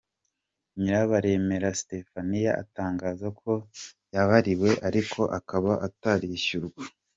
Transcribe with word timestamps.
Nyirabaremera 0.79 1.69
Stephanie 1.81 2.51
atangaza 2.63 3.27
ko 3.39 3.51
yabariwe 4.13 4.69
ariko 4.87 5.21
akaba 5.37 5.71
atarishyurwa. 5.87 6.81